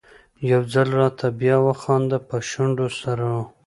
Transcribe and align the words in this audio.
يو 0.51 0.61
ځل 0.73 0.87
راته 0.99 1.27
بیا 1.39 1.55
وخانده 1.67 2.17
په 2.27 2.37
شونډو 2.49 2.87
سرو 2.99 3.35